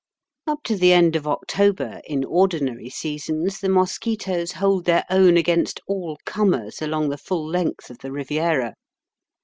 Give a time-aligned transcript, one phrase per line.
[0.47, 5.79] Up to the end of October, in ordinary seasons, the mosquitoes hold their own against
[5.85, 8.73] all comers along the full length of the Riviera.